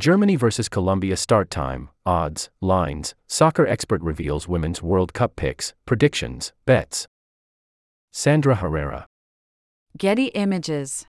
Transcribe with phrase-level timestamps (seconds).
[0.00, 0.70] Germany vs.
[0.70, 7.06] Colombia start time, odds, lines, soccer expert reveals Women's World Cup picks, predictions, bets.
[8.10, 9.04] Sandra Herrera.
[9.98, 11.06] Getty Images.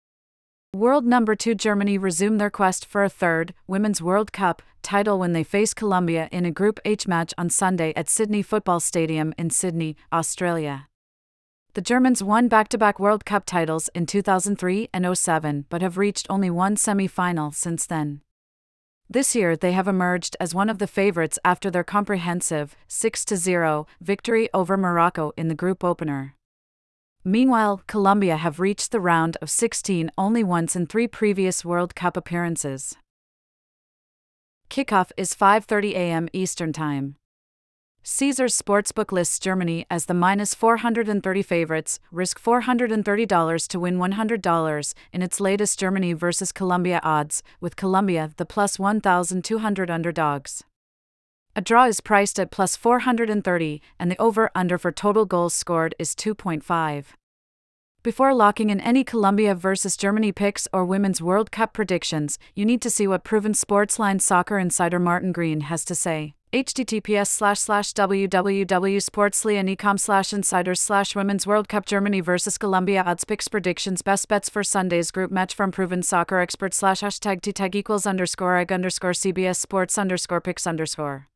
[0.72, 5.32] World number 2 Germany resume their quest for a third Women's World Cup title when
[5.32, 9.50] they face Colombia in a Group H match on Sunday at Sydney Football Stadium in
[9.50, 10.86] Sydney, Australia.
[11.74, 15.98] The Germans won back to back World Cup titles in 2003 and 07 but have
[15.98, 18.20] reached only one semi final since then.
[19.08, 23.86] This year they have emerged as one of the favorites after their comprehensive 6 0
[24.00, 26.34] victory over Morocco in the group opener.
[27.24, 32.16] Meanwhile, Colombia have reached the round of 16 only once in 3 previous World Cup
[32.16, 32.96] appearances.
[34.68, 36.28] Kickoff is 5:30 a.m.
[36.32, 37.16] Eastern Time.
[38.08, 45.22] Caesars Sportsbook lists Germany as the minus 430 favorites, risk $430 to win $100 in
[45.22, 46.52] its latest Germany vs.
[46.52, 50.62] Colombia odds, with Colombia the plus 1,200 underdogs.
[51.56, 55.96] A draw is priced at plus 430, and the over under for total goals scored
[55.98, 57.06] is 2.5.
[58.06, 59.96] Before locking in any Colombia vs.
[59.96, 64.60] Germany picks or Women's World Cup predictions, you need to see what proven sportsline soccer
[64.60, 71.68] insider Martin Green has to say https slash slash www.sportsline.com slash insiders slash women's world
[71.68, 76.04] cup germany versus colombia odds picks predictions best bets for sunday's group match from proven
[76.04, 81.26] soccer expert slash hashtag tag equals underscore egg underscore cbs sports underscore picks underscore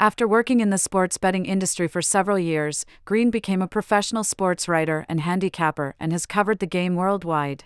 [0.00, 4.68] after working in the sports betting industry for several years, Green became a professional sports
[4.68, 7.64] writer and handicapper and has covered the game worldwide.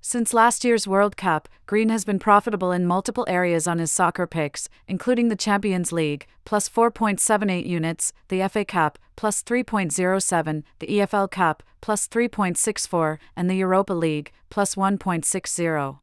[0.00, 4.26] Since last year's World Cup, Green has been profitable in multiple areas on his soccer
[4.26, 11.30] picks, including the Champions League, plus 4.78 units, the FA Cup, plus 3.07, the EFL
[11.30, 16.00] Cup, plus 3.64, and the Europa League, plus 1.60.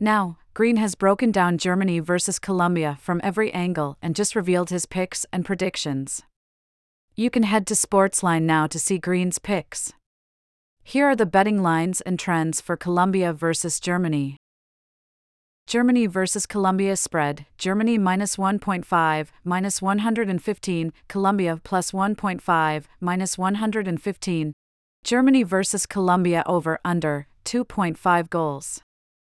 [0.00, 4.86] Now, Green has broken down Germany versus Colombia from every angle and just revealed his
[4.86, 6.22] picks and predictions.
[7.16, 9.92] You can head to Sportsline now to see Green's picks.
[10.84, 14.36] Here are the betting lines and trends for Colombia versus Germany.
[15.66, 24.52] Germany versus Colombia spread Germany minus 1.5, minus 115, Colombia plus 1.5, minus 115.
[25.02, 28.83] Germany versus Colombia over under 2.5 goals.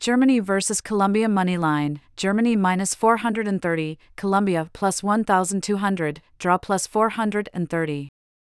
[0.02, 8.10] Germany versus Colombia money line Germany minus 430, Colombia plus 1,200, draw plus 430.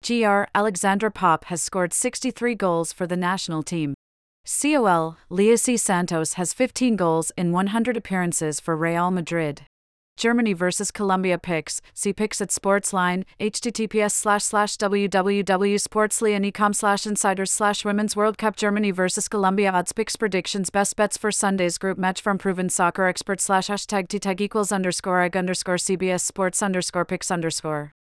[0.03, 3.93] GR Alexandra Popp has scored 63 goals for the national team.
[4.47, 9.67] COL Leicy Santos has 15 goals in 100 appearances for Real Madrid.
[10.17, 11.81] Germany vs Colombia picks.
[11.93, 13.25] See picks at Sportsline.
[13.41, 20.17] https slash slash www.sportsline.com slash insiders slash Women's World Cup Germany vs Colombia odds picks
[20.17, 24.73] predictions best bets for Sunday's group match from proven soccer expert slash hashtag tag equals
[24.73, 27.93] underscore egg underscore CBS Sports underscore picks underscore.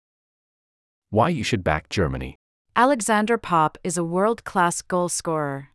[1.10, 2.36] Why you should back Germany.
[2.74, 5.73] Alexandra Popp is a world class goal scorer.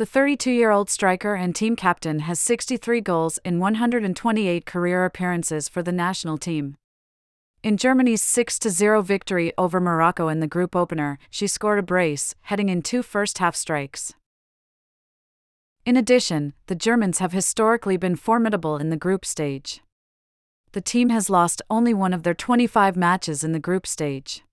[0.00, 5.68] The 32 year old striker and team captain has 63 goals in 128 career appearances
[5.68, 6.78] for the national team.
[7.62, 12.34] In Germany's 6 0 victory over Morocco in the group opener, she scored a brace,
[12.44, 14.14] heading in two first half strikes.
[15.84, 19.82] In addition, the Germans have historically been formidable in the group stage
[20.72, 24.44] the team has lost only one of their 25 matches in the group stage.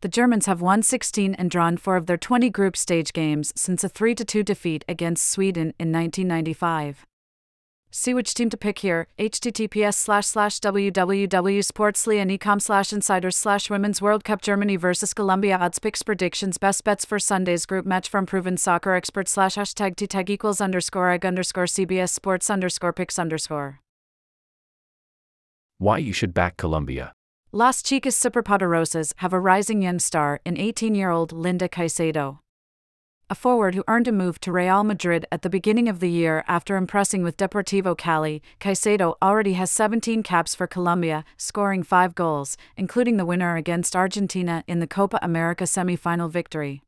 [0.00, 3.82] The Germans have won 16 and drawn 4 of their 20 group stage games since
[3.82, 7.04] a 3 2 defeat against Sweden in 1995.
[7.90, 9.08] See which team to pick here.
[9.18, 16.04] https slash slash www.sportsline.com slash insiders slash women's world cup Germany versus Colombia odds picks
[16.04, 20.30] predictions best bets for Sunday's group match from proven soccer expert slash hashtag t tag
[20.30, 23.80] equals underscore egg underscore CBS sports underscore picks underscore.
[25.78, 27.12] Why you should back Colombia.
[27.50, 32.40] Las Chicas Superpoderosas have a rising young star in 18 year old Linda Caicedo.
[33.30, 36.44] A forward who earned a move to Real Madrid at the beginning of the year
[36.46, 42.58] after impressing with Deportivo Cali, Caicedo already has 17 caps for Colombia, scoring 5 goals,
[42.76, 46.82] including the winner against Argentina in the Copa America semi-final victory.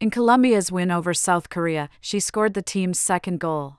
[0.00, 3.76] In Colombia's win over South Korea, she scored the team's second goal.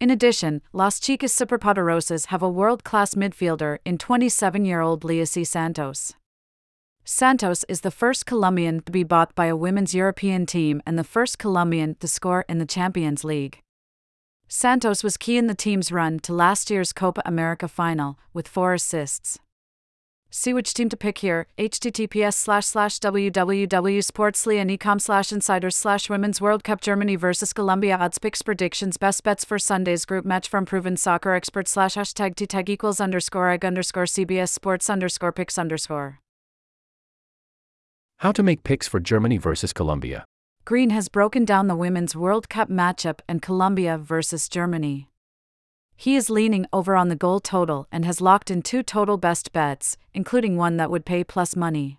[0.00, 5.46] In addition, Las Chicas Superpoderosas have a world class midfielder in 27 year old Leicy
[5.46, 6.14] Santos.
[7.04, 11.04] Santos is the first Colombian to be bought by a women's European team and the
[11.04, 13.60] first Colombian to score in the Champions League.
[14.48, 18.72] Santos was key in the team's run to last year's Copa America final, with four
[18.72, 19.38] assists.
[20.30, 21.48] See which team to pick here.
[21.58, 28.40] https slash slash www.sportsline.com slash insiders slash Women's World Cup Germany versus Colombia odds picks
[28.42, 32.70] predictions best bets for Sunday's group match from proven soccer expert slash hashtag t tag
[32.70, 36.20] equals underscore egg underscore CBS sports underscore picks underscore.
[38.18, 40.24] How to make picks for Germany versus Colombia.
[40.64, 45.09] Green has broken down the Women's World Cup matchup and Colombia versus Germany.
[46.00, 49.52] He is leaning over on the goal total and has locked in two total best
[49.52, 51.98] bets, including one that would pay plus money.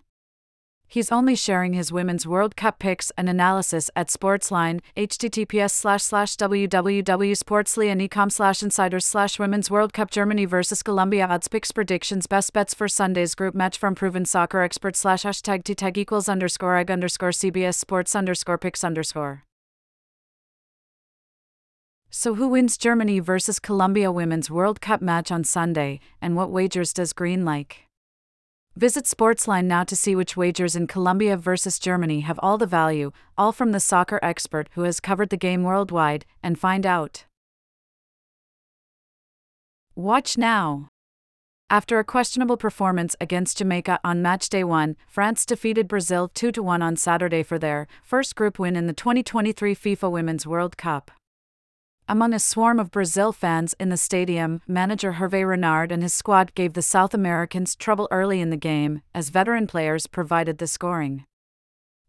[0.88, 6.34] He's only sharing his Women's World Cup picks and analysis at Sportsline, https slash slash
[6.34, 12.74] www.sportsline.com slash insiders slash Women's World Cup Germany versus Colombia odds picks predictions best bets
[12.74, 16.90] for Sunday's group match from proven soccer expert slash hashtag t tag equals underscore egg
[16.90, 19.44] underscore CBS sports underscore picks underscore.
[22.14, 26.92] So, who wins Germany versus Colombia Women's World Cup match on Sunday, and what wagers
[26.92, 27.86] does Green like?
[28.76, 33.12] Visit Sportsline now to see which wagers in Colombia versus Germany have all the value,
[33.38, 37.24] all from the soccer expert who has covered the game worldwide, and find out.
[39.96, 40.88] Watch now.
[41.70, 46.82] After a questionable performance against Jamaica on match day 1, France defeated Brazil 2 1
[46.82, 51.10] on Saturday for their first group win in the 2023 FIFA Women's World Cup.
[52.12, 56.54] Among a swarm of Brazil fans in the stadium, manager Hervé Renard and his squad
[56.54, 61.24] gave the South Americans trouble early in the game, as veteran players provided the scoring.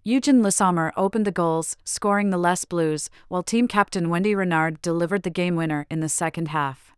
[0.05, 4.81] Eugénie Le Sommer opened the goals, scoring the Les Bleus, while team captain Wendy Renard
[4.81, 6.91] delivered the game winner in the second half.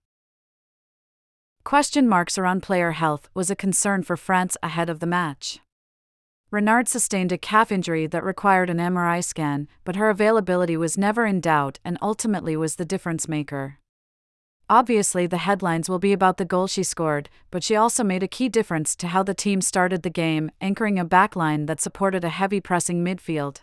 [1.63, 5.59] Question marks around player health was a concern for France ahead of the match.
[6.51, 11.25] Renard sustained a calf injury that required an MRI scan, but her availability was never
[11.25, 13.79] in doubt and ultimately was the difference maker.
[14.69, 18.27] Obviously, the headlines will be about the goal she scored, but she also made a
[18.27, 22.29] key difference to how the team started the game, anchoring a backline that supported a
[22.29, 23.61] heavy pressing midfield.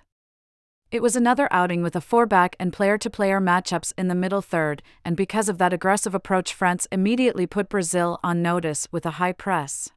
[0.93, 4.15] It was another outing with a four back and player to player matchups in the
[4.15, 9.07] middle third, and because of that aggressive approach, France immediately put Brazil on notice with
[9.07, 9.91] a high press.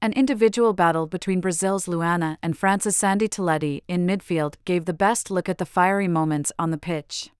[0.00, 5.28] An individual battle between Brazil's Luana and France's Sandy Toletti in midfield gave the best
[5.28, 7.30] look at the fiery moments on the pitch.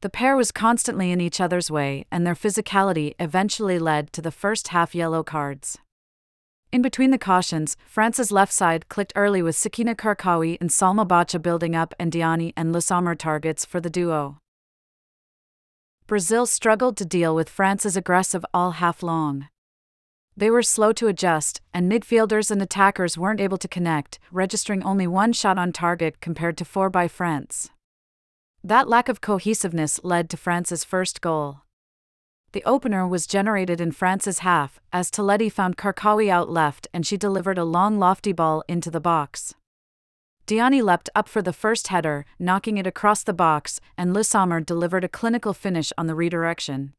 [0.00, 4.32] The pair was constantly in each other's way, and their physicality eventually led to the
[4.32, 5.78] first half yellow cards.
[6.72, 11.38] In between the cautions, France's left side clicked early with Sakina Karchaoui and Selma Bacha
[11.38, 14.38] building up and Diani and Le Sommer targets for the duo.
[16.08, 19.46] Brazil struggled to deal with France's aggressive all half long.
[20.38, 25.08] They were slow to adjust, and midfielders and attackers weren't able to connect, registering only
[25.08, 27.70] one shot on target compared to four by France.
[28.62, 31.62] That lack of cohesiveness led to France's first goal.
[32.52, 37.16] The opener was generated in France's half, as Toletti found Karchaoui out left and she
[37.16, 39.56] delivered a long lofty ball into the box.
[40.46, 44.60] Diani leapt up for the first header, knocking it across the box, and Le Sommer
[44.60, 46.94] delivered a clinical finish on the redirection.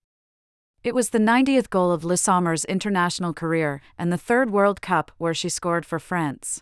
[0.82, 5.12] It was the 90th goal of Le Sommer's international career and the third World Cup
[5.18, 6.62] where she scored for France.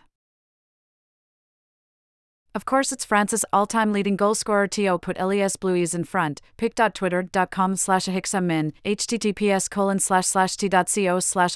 [2.54, 6.40] Of course, it's France's all-time leading goalscorer Tio put Les Bleus in front.
[6.56, 11.54] pic.twitter.com slash https colon slash slash t.co slash.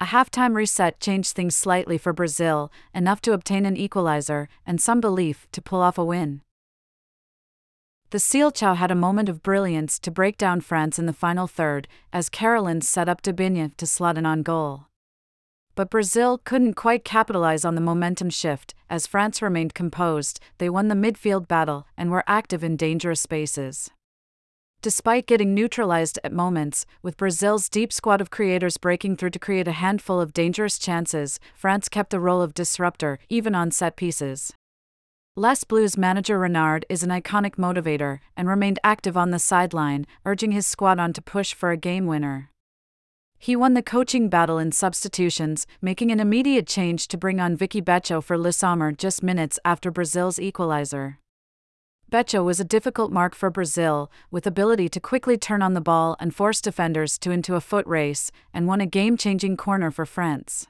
[0.00, 5.02] A halftime reset changed things slightly for Brazil, enough to obtain an equalizer, and some
[5.02, 6.40] belief to pull off a win.
[8.14, 11.88] The Seleção had a moment of brilliance to break down France in the final third,
[12.12, 14.86] as Kerolin set up Debinha to slot in on goal.
[15.74, 20.86] But Brazil couldn't quite capitalize on the momentum shift, as France remained composed, they won
[20.86, 23.90] the midfield battle and were active in dangerous spaces.
[24.80, 29.66] Despite getting neutralized at moments, with Brazil's deep squad of creators breaking through to create
[29.66, 34.52] a handful of dangerous chances, France kept the role of disruptor, even on set pieces.
[35.36, 40.52] Les Bleus manager Renard is an iconic motivator and remained active on the sideline, urging
[40.52, 42.50] his squad on to push for a game winner.
[43.36, 47.82] He won the coaching battle in substitutions, making an immediate change to bring on Vicki
[47.82, 51.18] Becho for Le Sommer just minutes after Brazil's equalizer.
[52.12, 56.16] Becho was a difficult mark for Brazil, with ability to quickly turn on the ball
[56.20, 60.68] and force defenders to into a foot race, and won a game-changing corner for France.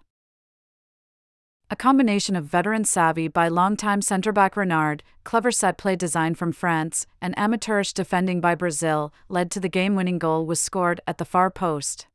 [1.71, 6.53] A combination of veteran savvy by longtime centre back Renard, clever set play design from
[6.53, 11.17] France, and amateurish defending by Brazil led to the game winning goal was scored at
[11.17, 12.07] the far post.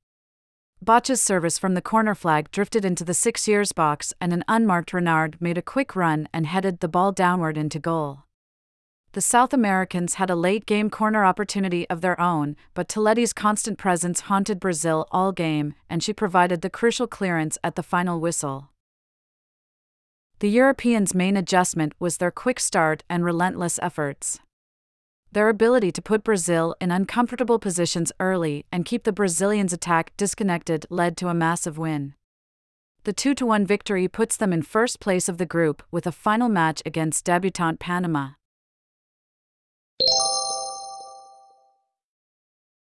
[0.82, 4.94] Becho's service from the corner flag drifted into the six years box, and an unmarked
[4.94, 8.26] Renard made a quick run and headed the ball downward into goal.
[9.14, 13.80] The South Americans had a late game corner opportunity of their own, but Toletti's constant
[13.80, 18.70] presence haunted Brazil all game, and she provided the crucial clearance at the final whistle.
[20.40, 24.40] The Europeans' main adjustment was their quick start and relentless efforts.
[25.34, 30.86] Their ability to put Brazil in uncomfortable positions early and keep the Brazilians' attack disconnected
[30.90, 32.14] led to a massive win.
[33.04, 36.48] The 2 1 victory puts them in first place of the group with a final
[36.48, 38.30] match against debutant Panama.